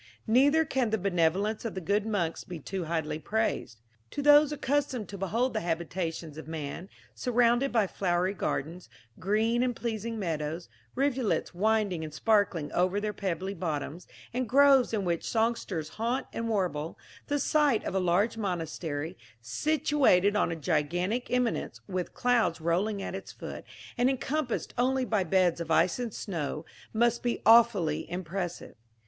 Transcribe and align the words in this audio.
Neither 0.25 0.65
can 0.65 0.89
the 0.89 0.97
benevolence 0.97 1.63
of 1.63 1.75
the 1.75 1.79
good 1.79 2.07
monks 2.07 2.43
be 2.43 2.57
too 2.57 2.85
highly 2.85 3.19
praised. 3.19 3.81
To 4.09 4.23
those 4.23 4.51
accustomed 4.51 5.07
to 5.09 5.17
behold 5.19 5.53
the 5.53 5.59
habitations 5.59 6.39
of 6.39 6.47
man, 6.47 6.89
surrounded 7.13 7.71
by 7.71 7.85
flowery 7.85 8.33
gardens, 8.33 8.89
green 9.19 9.61
and 9.61 9.75
pleasing 9.75 10.17
meadows, 10.17 10.69
rivulets 10.95 11.53
winding 11.53 12.03
and 12.03 12.11
sparkling 12.11 12.71
over 12.71 12.99
their 12.99 13.13
pebbly 13.13 13.53
bottoms, 13.53 14.07
and 14.33 14.49
groves 14.49 14.91
in 14.91 15.05
which 15.05 15.23
songsters 15.29 15.89
haunt 15.89 16.25
and 16.33 16.49
warble, 16.49 16.97
the 17.27 17.37
sight 17.37 17.83
of 17.83 17.93
a 17.93 17.99
large 17.99 18.37
monastery, 18.37 19.15
situated 19.39 20.35
on 20.35 20.49
a 20.51 20.55
gigantic 20.55 21.29
eminence, 21.29 21.79
with 21.87 22.15
clouds 22.15 22.59
rolling 22.59 23.03
at 23.03 23.13
its 23.13 23.31
foot, 23.31 23.63
and 23.99 24.09
encompassed 24.09 24.73
only 24.79 25.05
by 25.05 25.23
beds 25.23 25.61
of 25.61 25.69
ice 25.69 25.99
and 25.99 26.11
snow, 26.15 26.65
must 26.91 27.21
be 27.21 27.43
awfully 27.45 28.09
impressive. 28.09 28.73